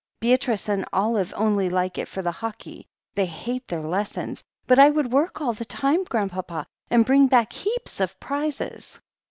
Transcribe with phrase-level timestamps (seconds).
[0.19, 4.43] Beatrice and Olive only like it for the hockey, they hate their lessons.
[4.65, 6.05] But I would work all the time.
[6.05, 8.99] Grandpapa, and bring back heaps of prizes."